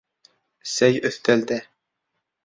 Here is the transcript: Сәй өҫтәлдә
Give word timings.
Сәй 0.75 0.97
өҫтәлдә 1.09 1.59